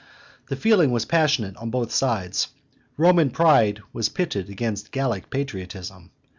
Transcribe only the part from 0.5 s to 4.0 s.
feeling was passionate on both sides: Roman pride